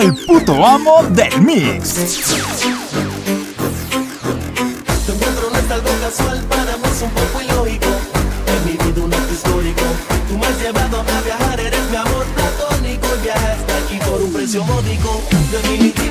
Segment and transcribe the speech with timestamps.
[0.00, 1.94] el puto amo del mix.
[5.06, 7.88] Tu encuentro no es algo casual, para mí un poco ilógico.
[8.46, 9.82] He vivido un acto histórico.
[10.28, 13.06] Tú me has llevado a viajar, eres mi amor platónico.
[13.16, 15.22] Y viaja hasta aquí por un precio módico.
[15.50, 16.05] Definitivo.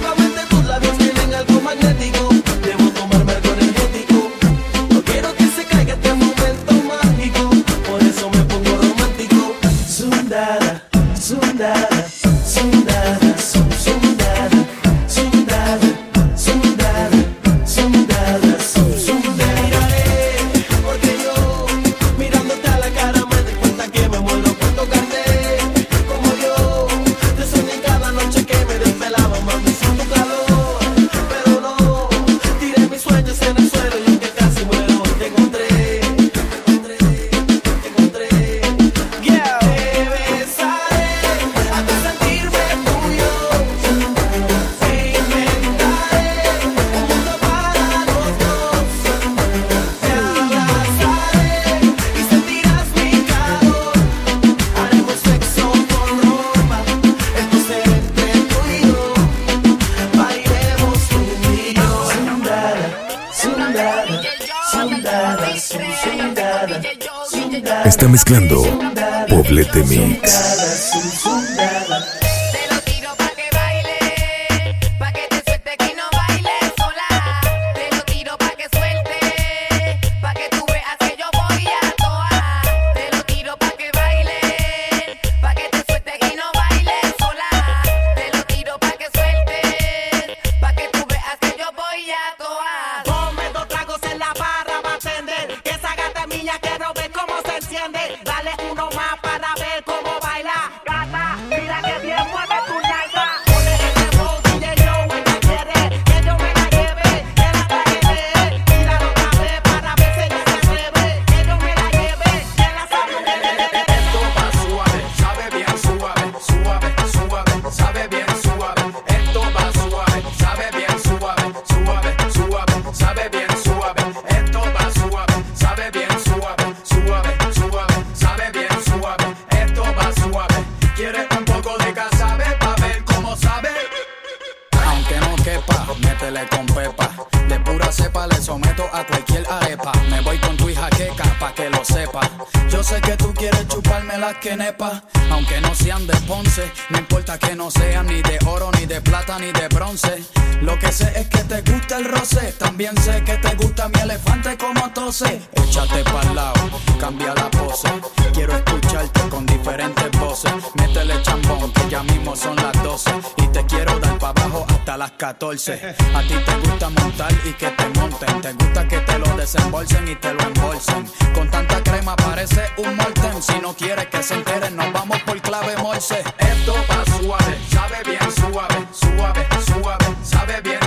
[158.46, 160.54] quiero escucharte con diferentes voces.
[160.76, 163.12] Métele chambón, que ya mismo son las 12.
[163.38, 165.96] Y te quiero dar para abajo hasta las 14.
[166.14, 168.42] A ti te gusta montar y que te monten.
[168.42, 171.06] Te gusta que te lo desembolsen y te lo embolsen.
[171.34, 173.42] Con tanta crema parece un molten.
[173.42, 176.24] Si no quieres que se enteren, nos vamos por clave morse.
[176.38, 180.85] Esto va suave, sabe bien suave, suave, suave, sabe bien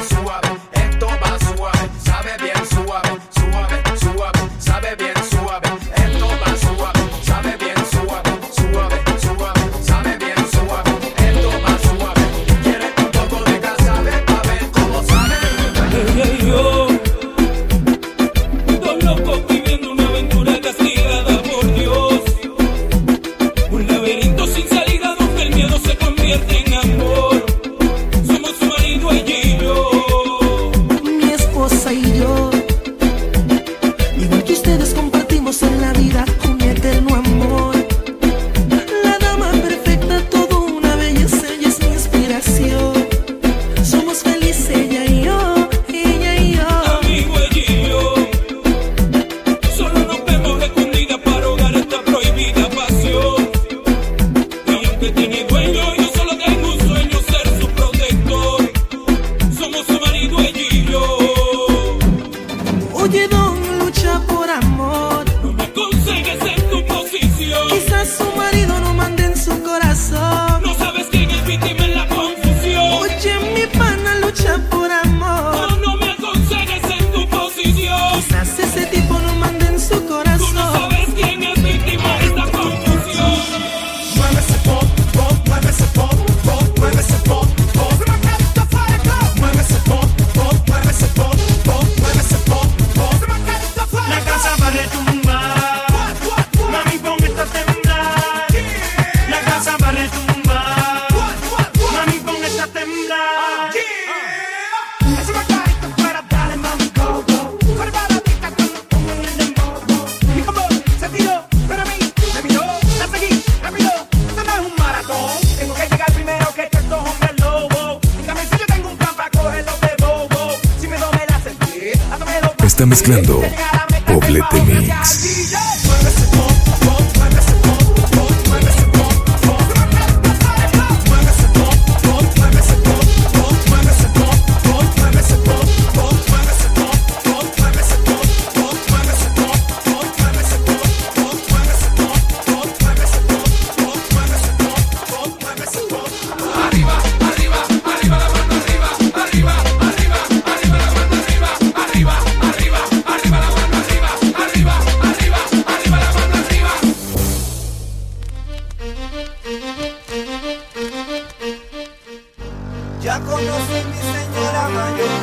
[163.19, 165.18] la conocí mi señora mayor.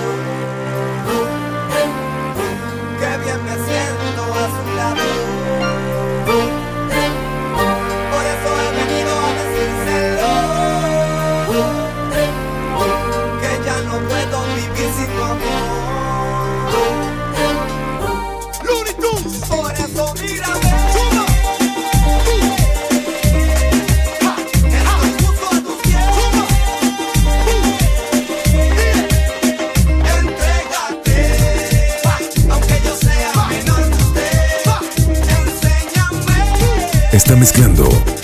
[37.25, 38.14] está mezclando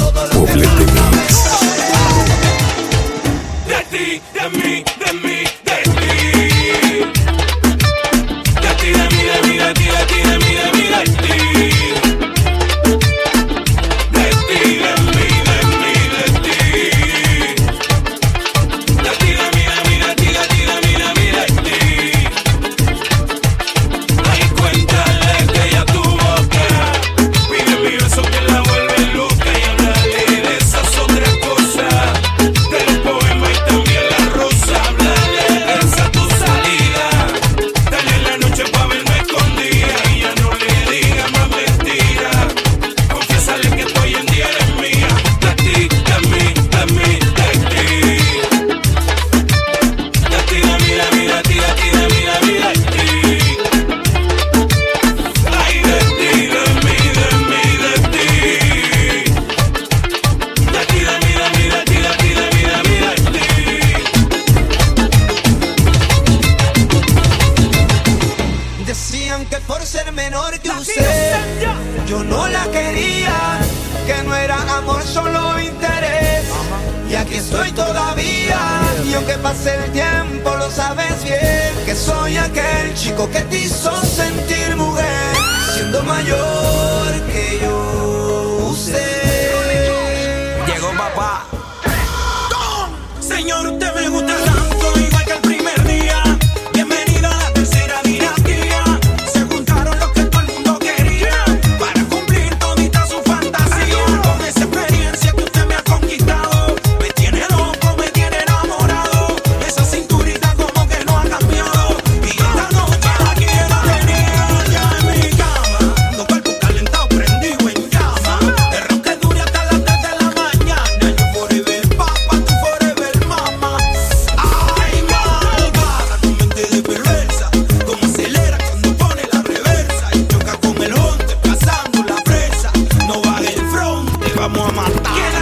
[135.04, 135.41] 打。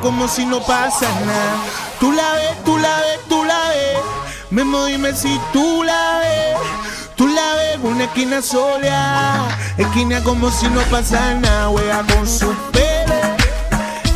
[0.00, 1.56] como si no pasa nada.
[1.98, 3.98] Tú la ves, tú la ves, tú la ves.
[4.50, 6.58] Memo, dime si tú la ves.
[7.16, 9.48] Tú la ves, una esquina sola.
[9.76, 11.68] Esquina como si no pasa nada.
[11.68, 13.14] Juega con su pelo.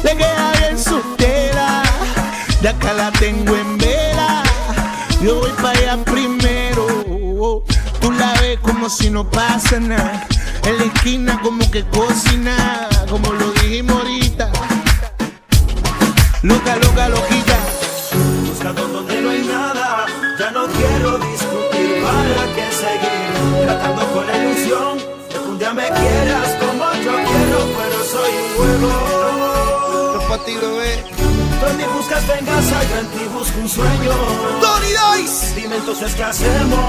[0.03, 1.83] Le queda bien su tela.
[2.63, 4.43] Ya acá la tengo en vela.
[5.21, 6.87] Yo voy para allá primero.
[8.01, 10.27] Tú la ves como si no pasa nada.
[10.65, 14.51] En la esquina como que cocina, como lo dijimos ahorita
[16.43, 17.59] loca, loca, loquita.
[18.47, 20.07] Buscando donde no hay nada,
[20.39, 22.03] ya no quiero discutir.
[22.03, 27.15] ¿Para qué seguir tratando con la ilusión de que un día me quieras como yo
[27.29, 27.59] quiero?
[27.79, 28.89] Pero soy un huevo.
[30.19, 31.26] No, no,
[31.67, 34.11] pero en buscas venganza, yo en ti busco un sueño.
[34.61, 36.85] Tony Dice, dime entonces qué hacemos.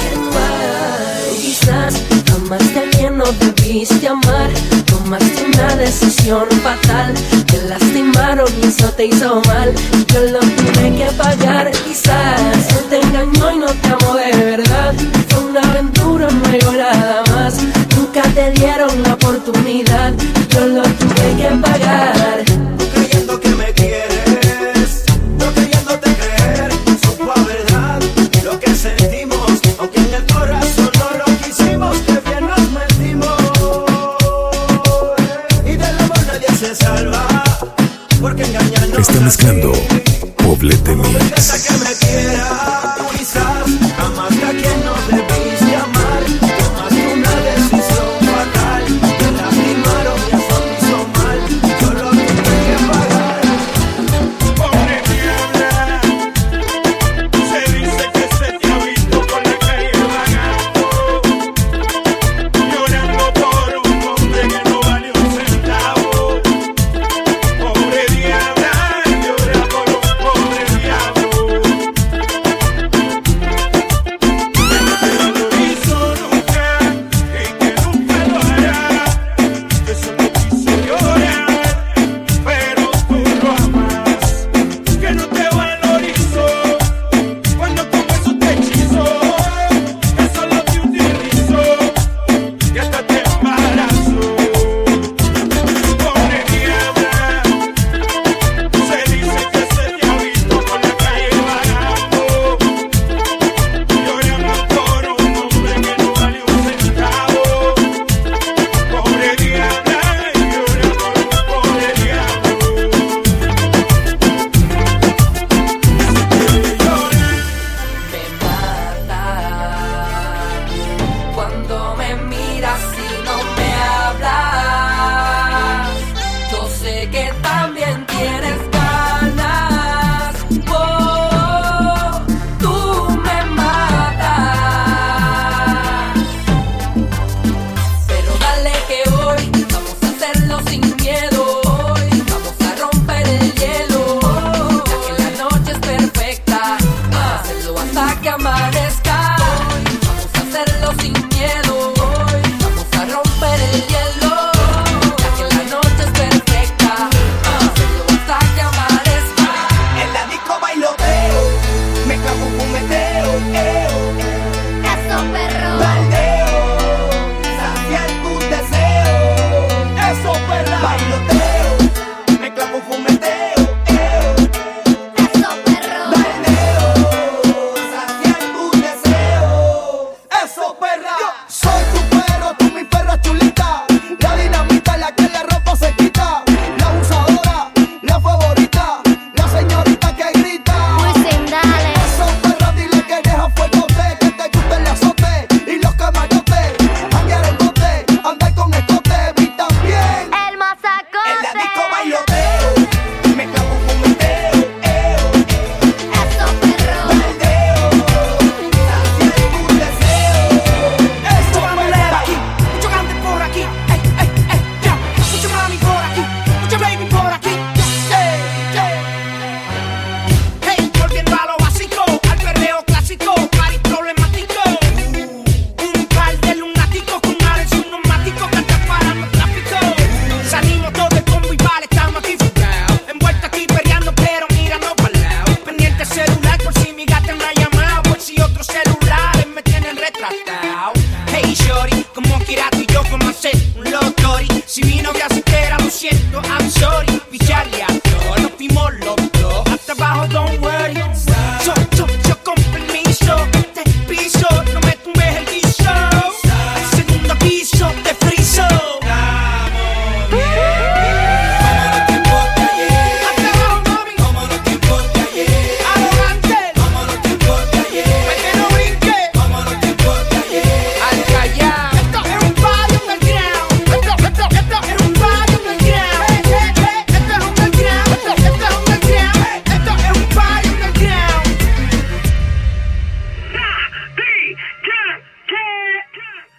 [0.00, 2.00] Hey, quizás
[2.36, 4.50] amaste bien, no debiste amar.
[4.86, 7.14] Tomaste una decisión fatal.
[7.46, 9.74] Te lastimaron y eso te hizo mal.
[10.12, 11.70] Yo lo tuve que pagar.
[11.72, 14.94] Quizás te engañó y no te amó de verdad.
[15.28, 17.56] Fue una aventura, no nada más.
[17.96, 20.12] Nunca te dieron la oportunidad.
[20.50, 22.69] Yo lo tuve que pagar.
[39.00, 39.72] Está mezclando
[40.36, 42.99] Poblete Mix.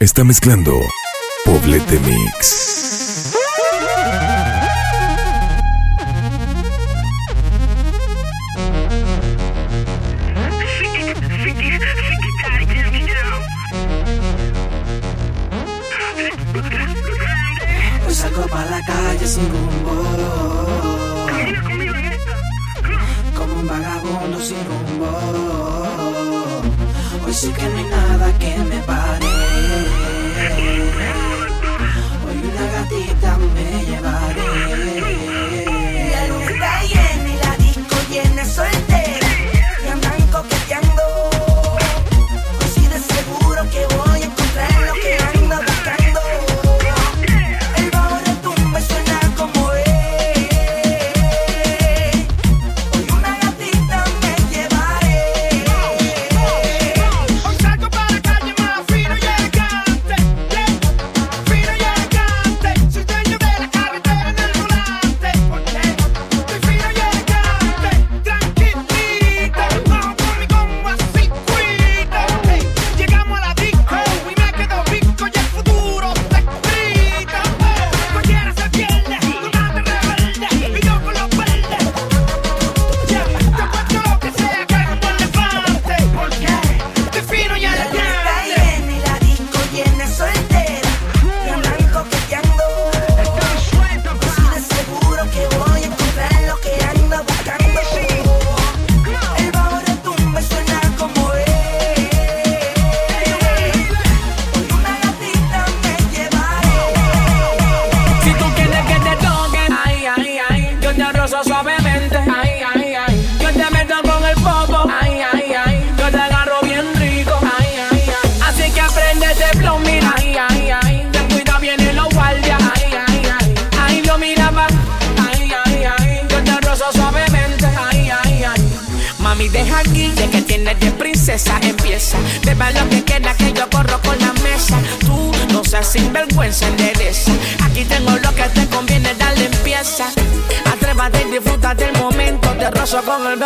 [0.02, 0.82] está mezclando
[1.46, 2.81] Poblete Mix.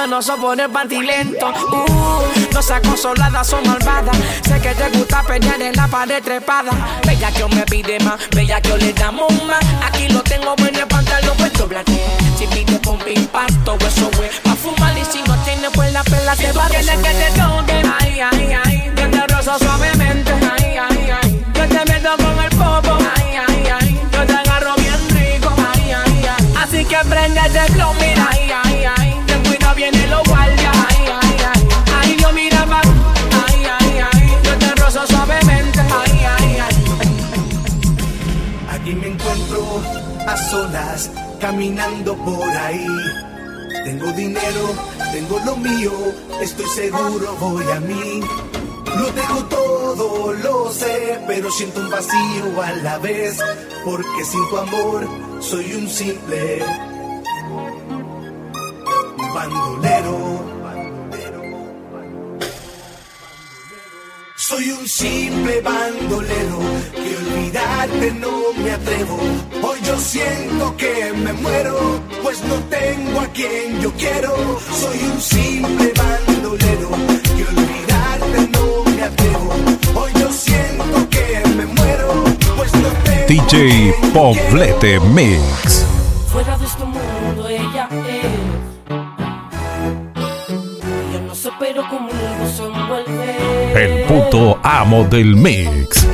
[0.07, 1.47] Rozo con el venoso por el lento.
[1.47, 4.15] Uh, no seas consolada, son malvadas.
[4.47, 6.71] Sé que te gusta pelear en la pared trepada.
[7.05, 9.63] Bella que yo me pide más, bella que yo le damos más.
[9.85, 11.91] Aquí lo tengo bueno el pantalón, pues doblate.
[12.37, 14.29] Si pide con impacto, eso güey.
[14.43, 17.31] Pa' fumar y si no tiene, pues la pela te va a quieres que te
[17.39, 18.91] toquen, ay, ay, ay.
[18.95, 21.45] Yo te rozo suavemente, ay, ay, ay.
[21.53, 24.01] Yo te meto con el popo, ay, ay, ay.
[24.11, 26.53] Yo te agarro bien rico, ay, ay, ay.
[26.57, 27.93] Así que prende ese flow,
[41.45, 42.87] caminando por ahí.
[43.83, 44.63] Tengo dinero,
[45.13, 45.91] tengo lo mío,
[46.41, 48.21] estoy seguro voy a mí.
[48.97, 53.37] Lo tengo todo, lo sé, pero siento un vacío a la vez,
[53.83, 55.07] porque sin tu amor
[55.39, 56.63] soy un simple
[59.35, 60.24] bandolero.
[64.47, 66.59] Soy un simple bandolero
[66.93, 69.17] que olvidarte no me atrevo.
[69.63, 74.35] Hoy yo siento que me muero, pues no tengo a quien yo quiero.
[74.71, 76.89] Soy un simple bandolero
[77.35, 79.49] que olvidarte no me atrevo.
[79.95, 82.23] Hoy yo siento que me muero,
[82.55, 85.05] pues no tengo DJ a quien yo Poblete quiero.
[85.05, 85.85] Mix.
[86.31, 88.25] Fuera de este mundo ella es
[91.09, 92.14] Ella no se pero conmigo se envuelve
[93.75, 96.07] El puto amo del mix.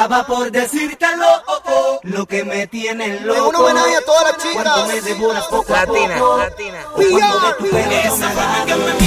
[0.00, 3.52] Estaba por decírtelo, oh, lo que me tiene loco.
[3.52, 6.38] Cuando me devoras poco a poco.
[6.38, 6.78] Latina, latina.
[6.94, 7.64] Cuando de tu
[8.66, 8.99] que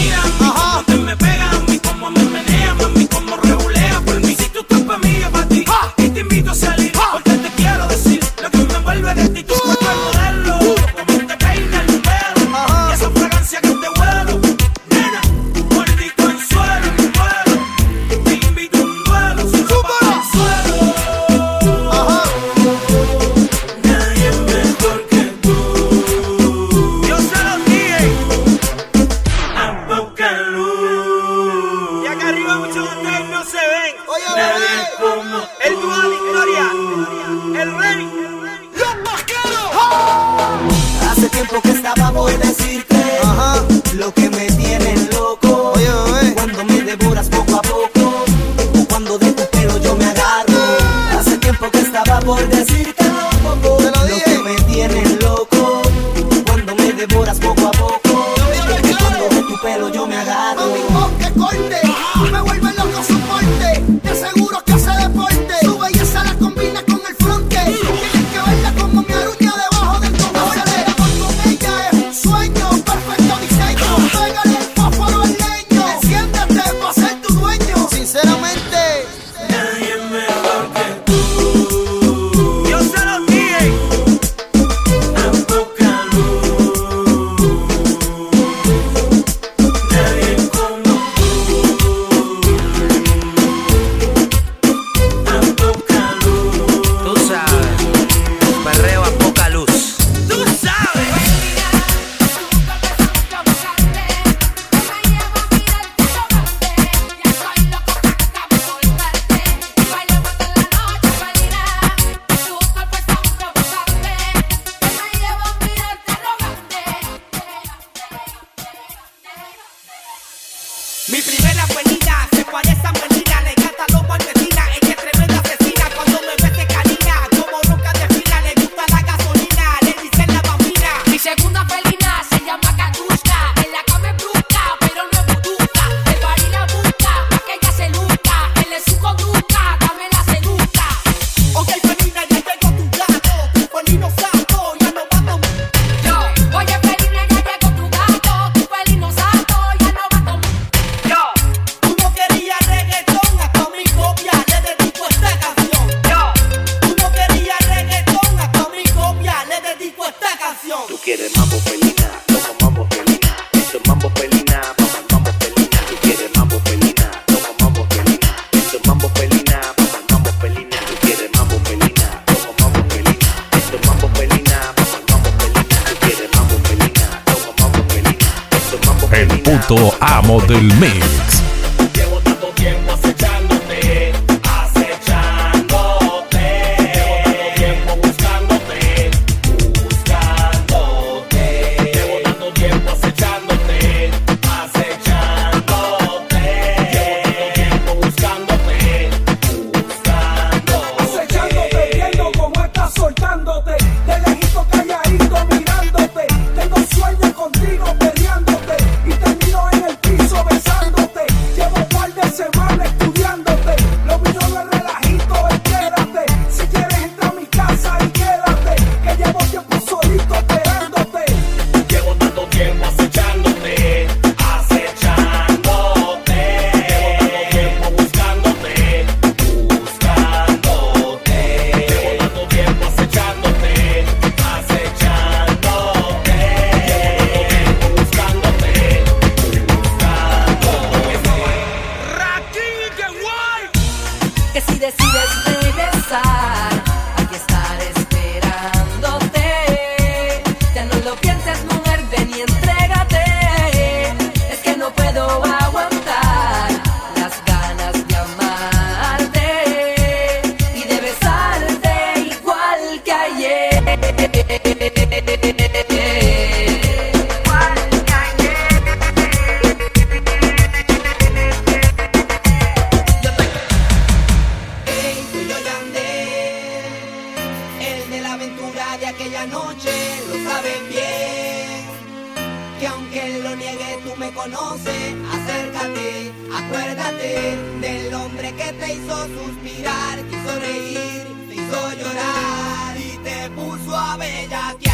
[283.56, 285.14] lo tú me conoces.
[285.32, 293.18] Acércate, acuérdate del hombre que te hizo suspirar, te hizo reír, te hizo llorar y
[293.18, 294.93] te puso a bellaquear.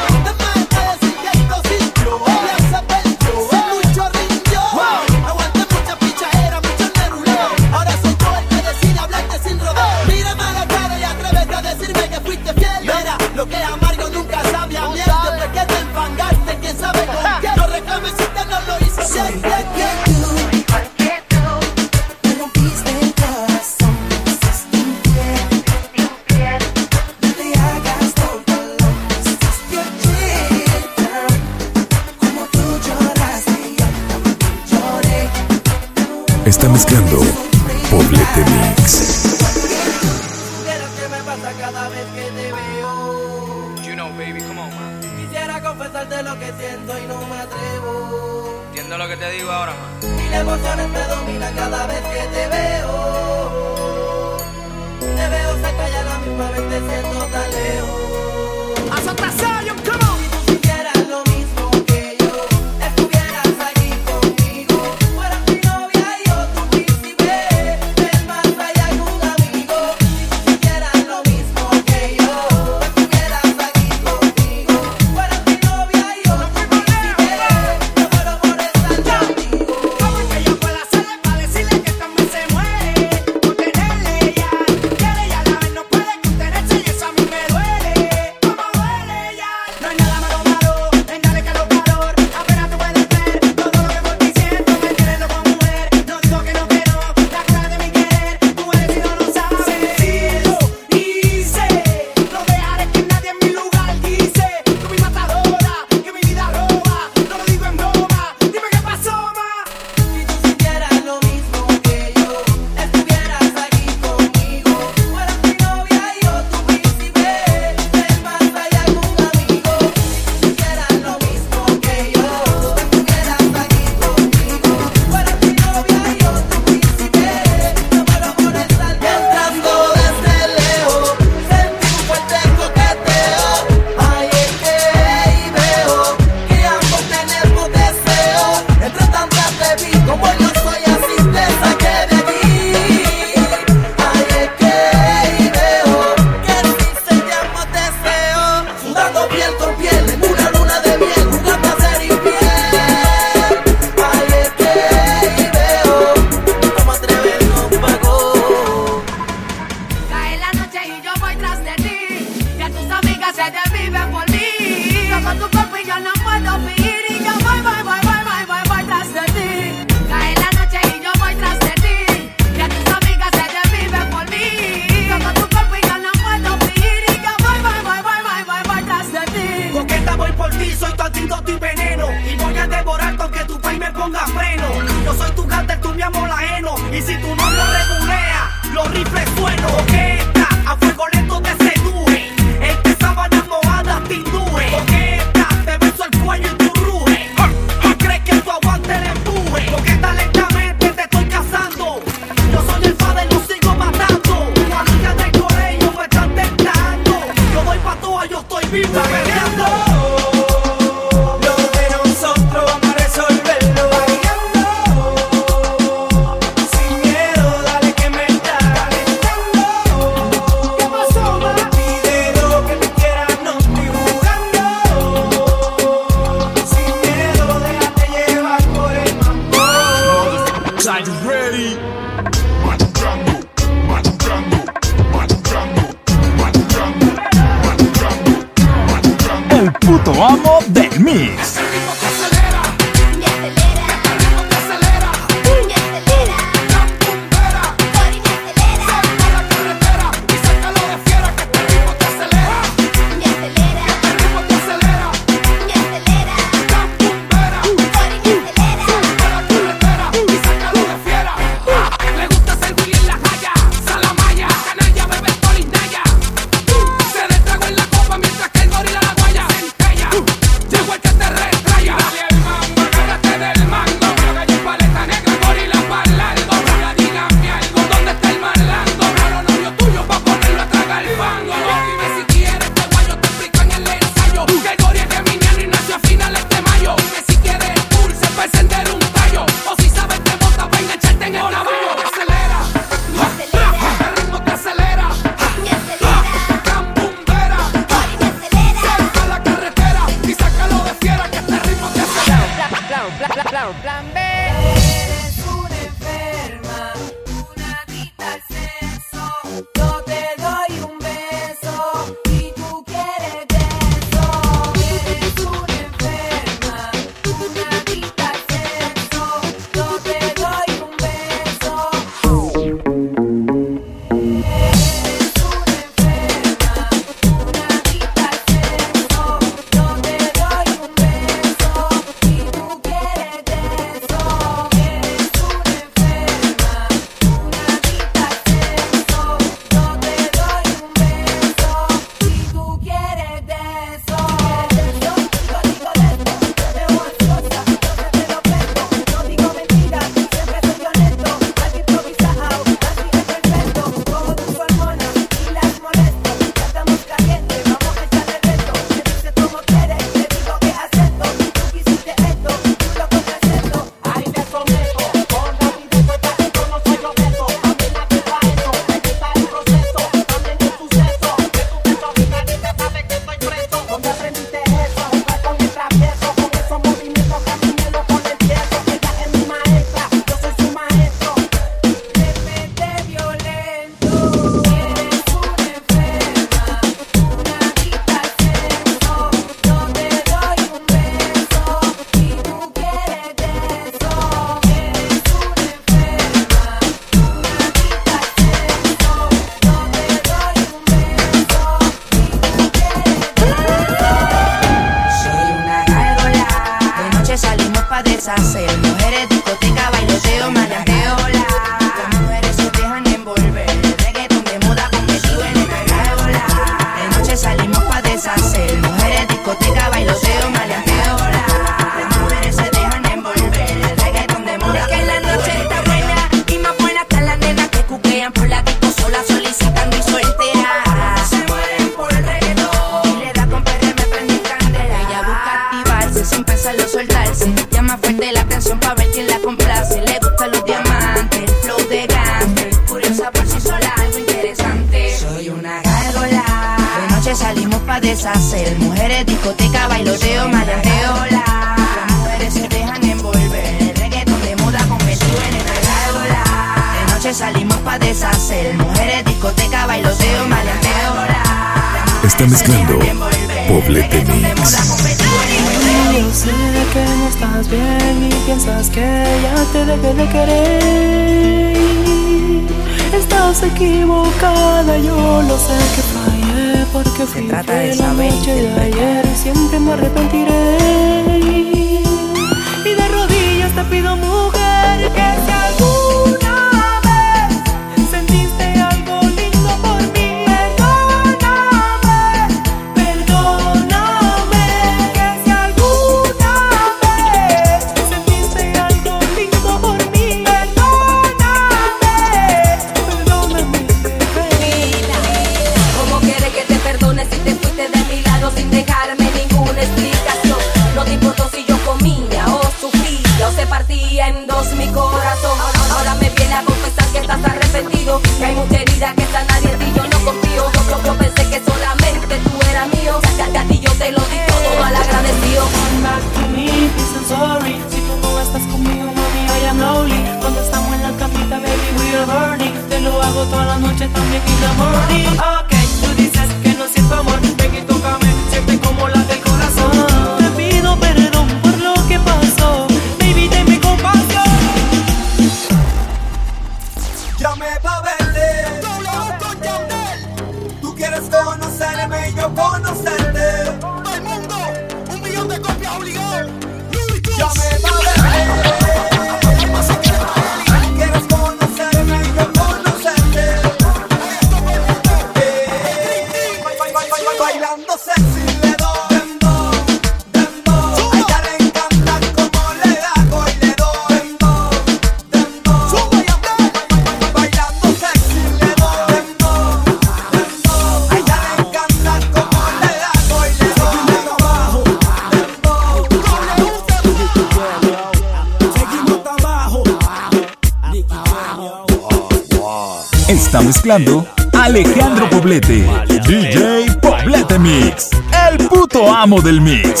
[594.53, 595.85] Alejandro Poblete,
[596.25, 598.09] DJ Poblete Mix,
[598.49, 600.00] el puto amo del mix.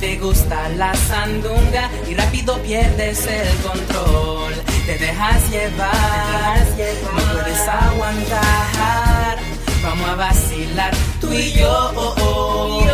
[0.00, 4.54] te gusta la sandunga y rápido pierdes el control.
[4.86, 6.66] Te dejas llevar,
[7.14, 9.38] no puedes aguantar.
[9.82, 11.92] Vamos a vacilar tú y yo.
[11.94, 12.86] Oh, oh.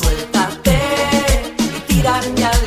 [0.00, 0.80] Suéltate
[1.58, 2.65] y tírate al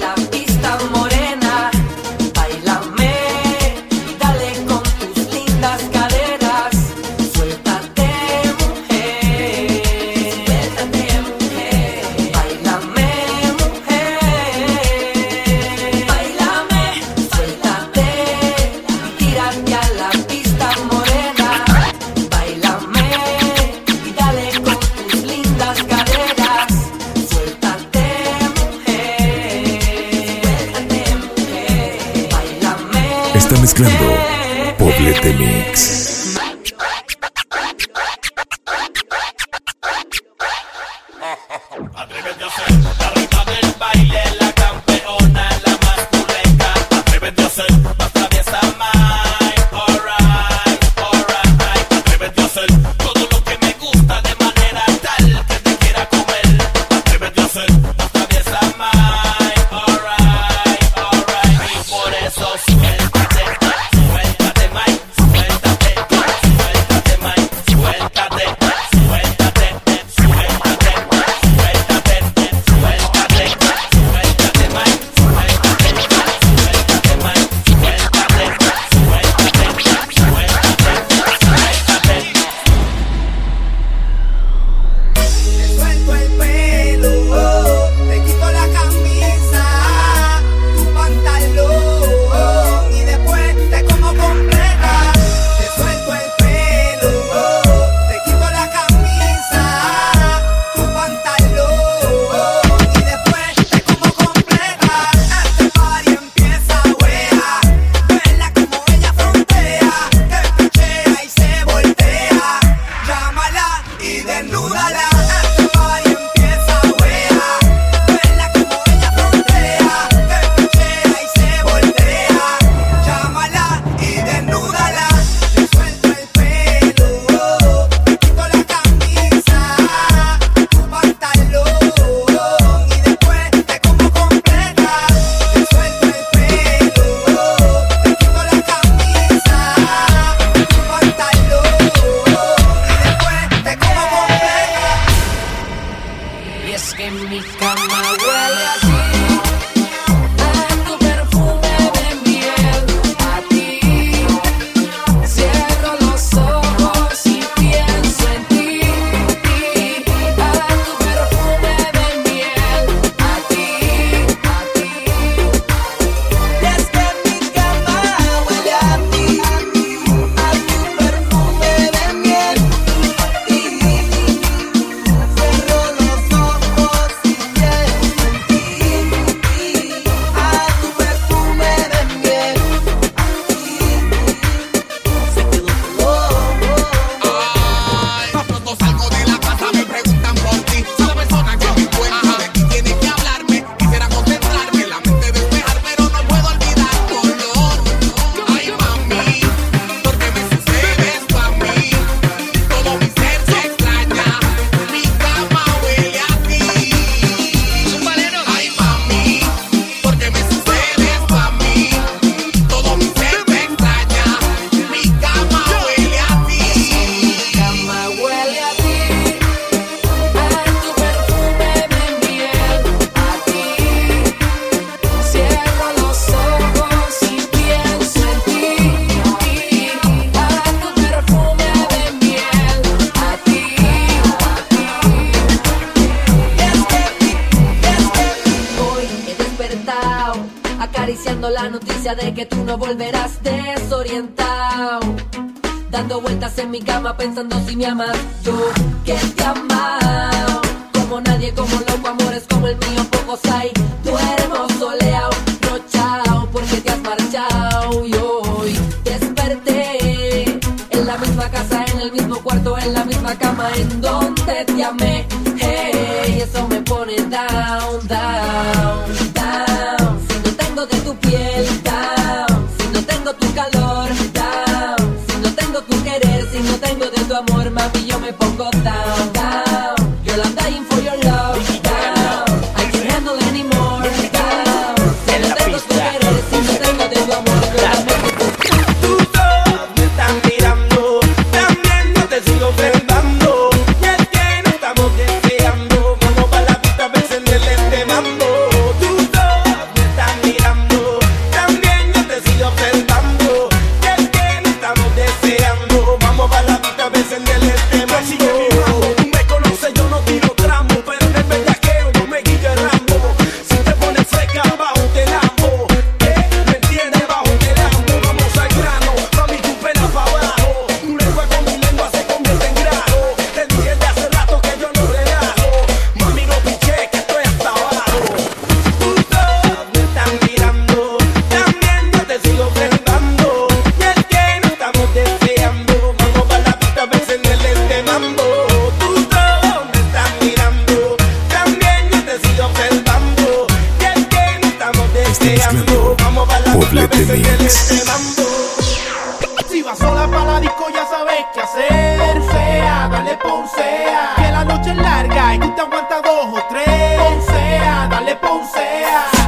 [358.72, 359.39] dale poncea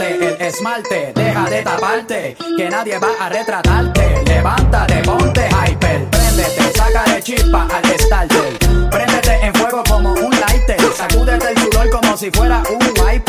[0.00, 4.22] el esmalte, deja de taparte, que nadie va a retratarte.
[4.26, 8.58] Levántate, ponte hyper, préndete, de chispa al starter.
[8.90, 13.25] Préndete en fuego como un lighter, sacúdete el sudor como si fuera un wiper.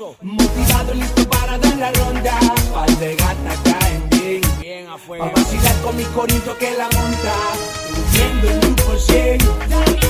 [0.00, 0.16] eso.
[0.22, 2.38] Motivado, listo para dar la ronda.
[2.72, 4.40] Pal de gata caen bien.
[4.60, 4.86] Bien.
[4.88, 4.96] A
[5.28, 7.34] vacilar con mi corinto que la monta.
[8.12, 9.38] Subiendo el grupo 100.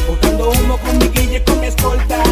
[0.09, 2.23] Botando humo con mi guille con mi escolta.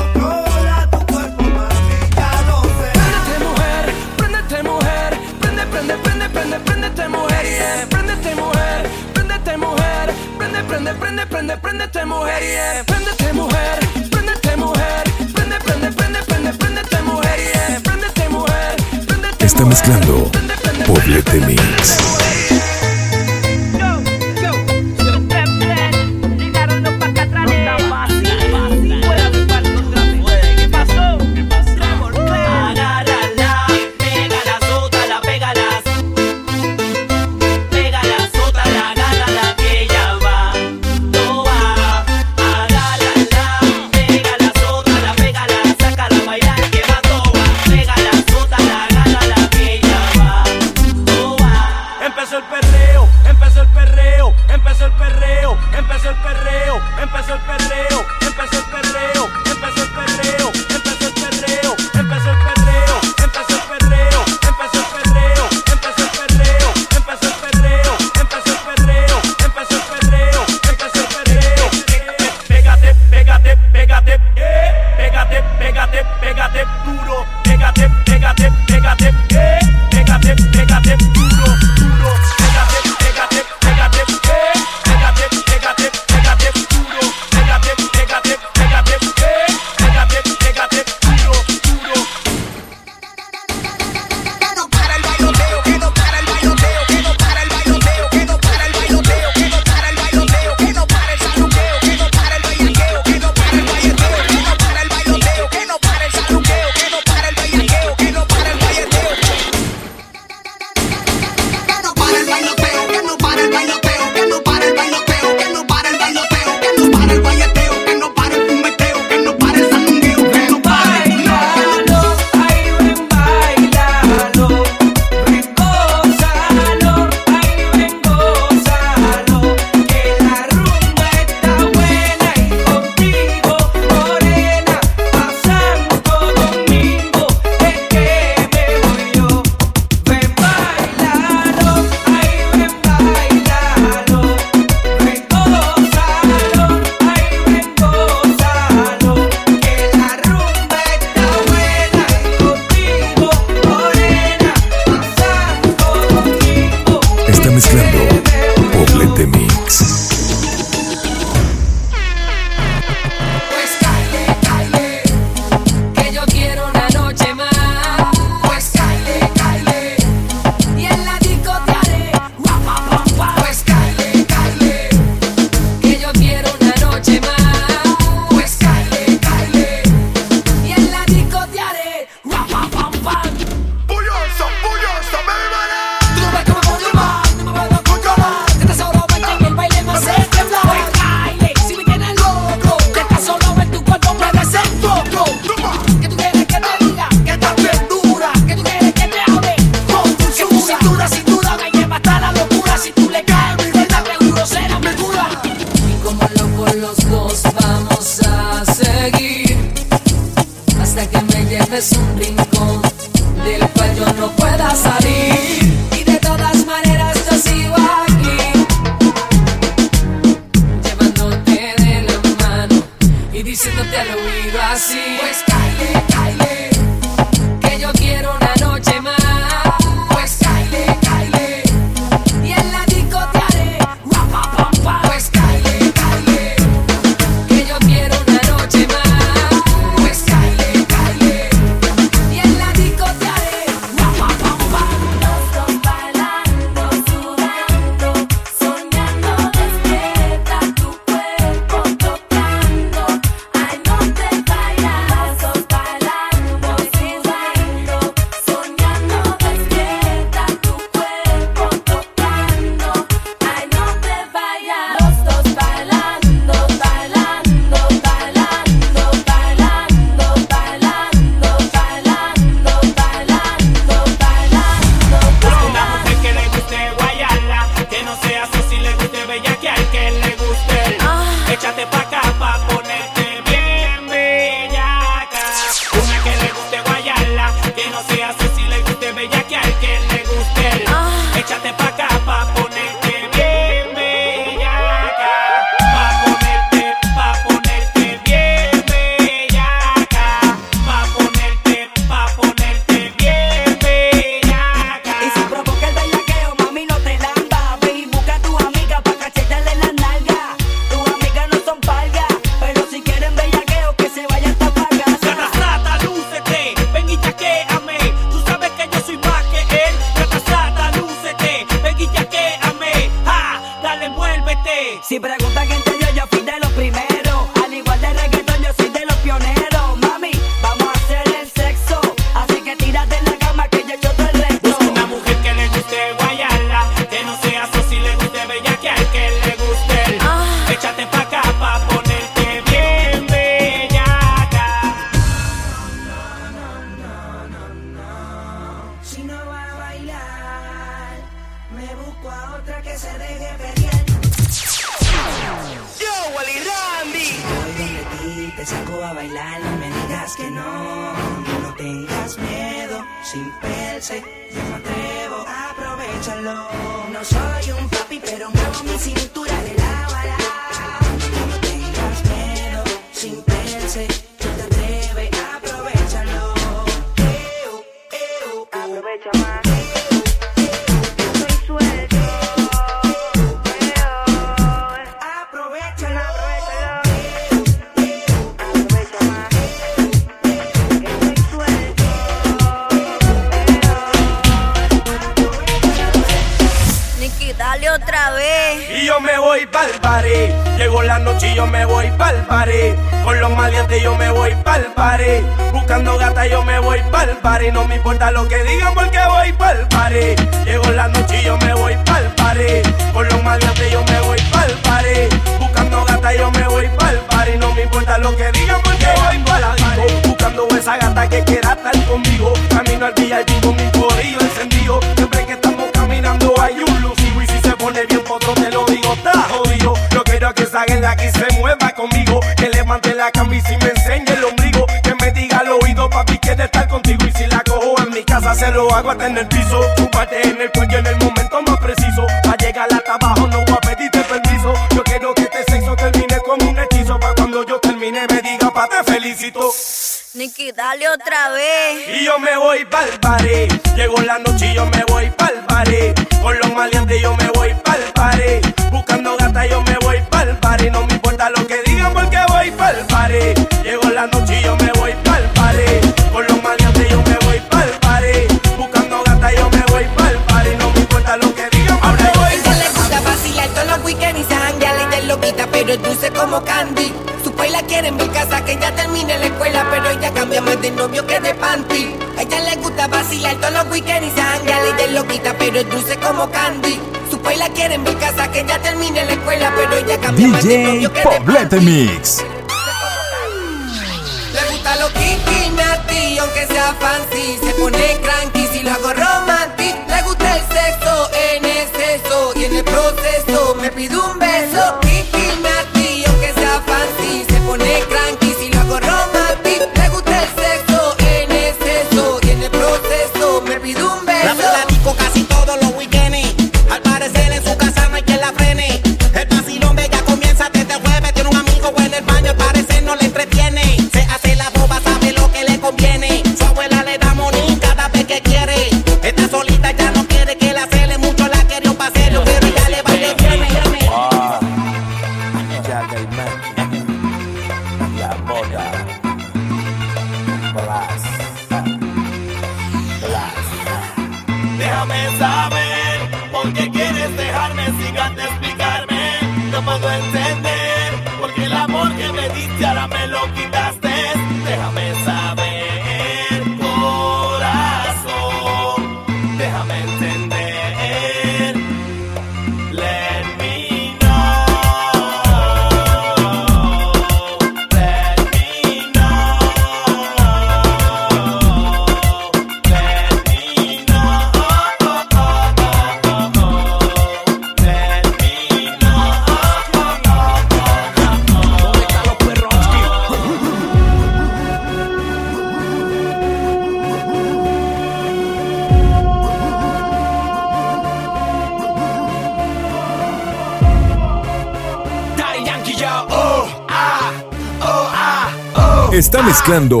[599.71, 600.00] Mezclando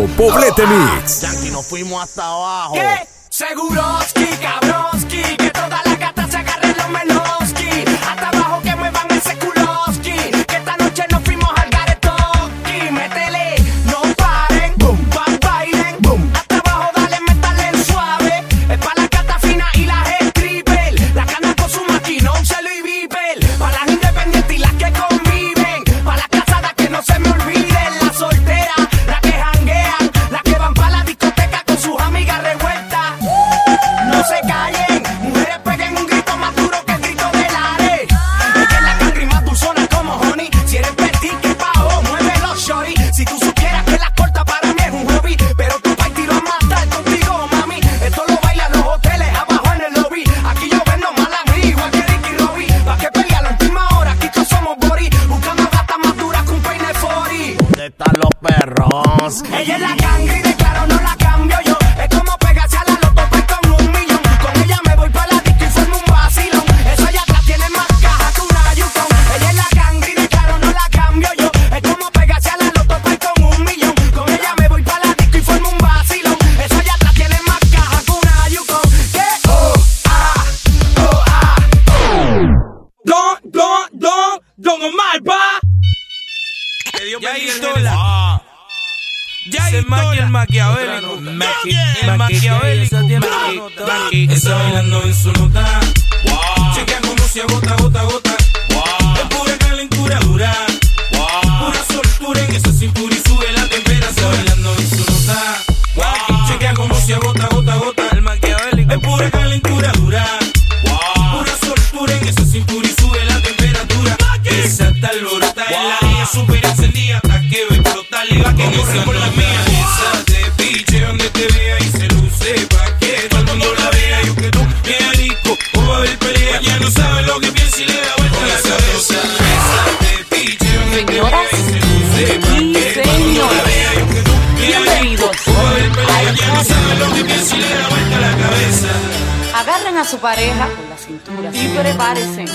[140.21, 142.45] pareja con la cintura y prepárense.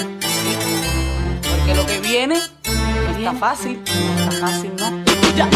[1.51, 3.82] Porque lo que viene no está fácil.
[3.84, 5.05] No está fácil, ¿no?
[5.36, 5.48] Ya.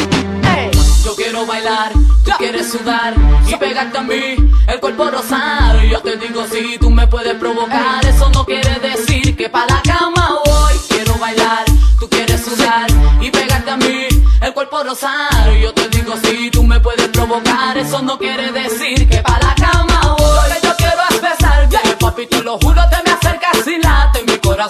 [1.05, 1.93] Yo quiero bailar,
[2.25, 3.15] tú quieres sudar
[3.49, 4.37] y pegarte a mí,
[4.69, 5.83] el cuerpo rosado.
[5.83, 9.81] Yo te digo si tú me puedes provocar, eso no quiere decir que pa' la
[9.83, 10.75] cama voy.
[10.89, 11.65] Quiero bailar,
[11.99, 12.87] tú quieres sudar
[13.21, 14.09] y pegarte a mí,
[14.43, 15.55] el cuerpo rosado.
[15.55, 19.10] Yo te digo si tú me puedes provocar, eso no quiere decir que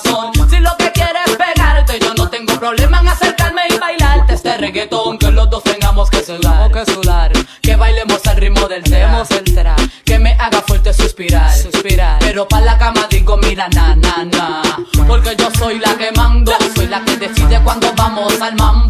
[0.03, 0.33] corazón.
[0.49, 4.57] Si lo que quieres es pegarte, yo no tengo problema en acercarme y bailarte este
[4.57, 5.19] reggaetón.
[5.19, 7.33] Que los dos tengamos que sudar, que sudar,
[7.63, 9.25] que bailemos al ritmo del tema,
[10.05, 14.63] que me haga fuerte suspirar, suspirar, pero pa' la cama digo mira na na na,
[15.07, 18.90] porque yo soy la que mando, soy la que decide cuando vamos al mambo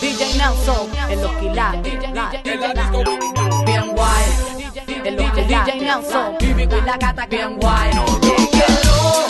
[0.00, 2.00] DJ Nelson, en los quilates,
[3.64, 4.24] bien guay,
[5.04, 7.90] en los DJ Nelson, y la gata bien guay.
[7.94, 9.26] Yo quiero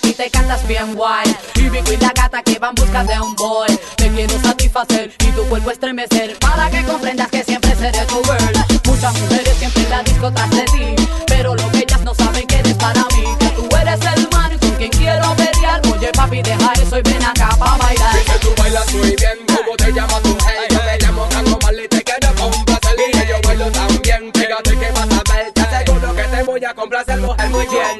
[0.00, 1.36] a ti te cantas bien guay.
[1.56, 3.68] Y Vico y la gata que van busca de un boy.
[3.96, 8.80] Te quiero satisfacer y tu cuerpo estremecer para que comprendas que siempre seré tu girl.
[8.84, 12.46] Muchas mujeres siempre en la disco tras de ti, pero lo que ellas no saben
[12.46, 13.24] que eres para mí.
[13.38, 15.80] Que tú eres el man con quien quiero pelear.
[15.92, 18.18] Oye papi, deja eso y ven acá pa' bailar.
[18.24, 20.36] Que tú bailas muy bien, ¿cómo te llamas tú?
[20.46, 24.00] Hey, yo me llamo Tango Mal y te quiero complacer Y que yo bailo tan
[24.02, 27.66] bien, fíjate que vas a ver Te aseguro que te voy a complacer, mujer, muy
[27.66, 27.99] bien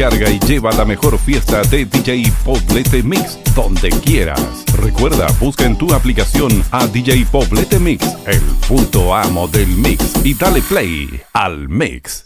[0.00, 4.64] descarga y lleva la mejor fiesta de DJ Poblete Mix donde quieras.
[4.78, 10.32] Recuerda, busca en tu aplicación a DJ Poblete Mix, el punto amo del mix, y
[10.32, 12.19] dale play al mix.